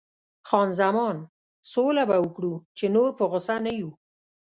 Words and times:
خان 0.47 0.69
زمان: 0.79 1.17
سوله 1.71 2.03
به 2.09 2.17
وکړو، 2.25 2.53
چې 2.77 2.85
نور 2.95 3.09
په 3.17 3.23
غوسه 3.31 3.55
نه 3.65 3.71
یو. 3.79 3.89